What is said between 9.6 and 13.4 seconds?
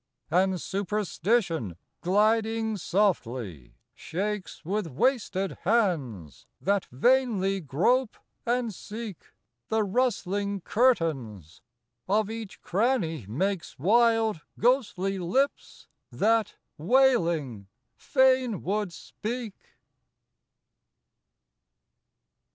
The rustling curtains; of each cranny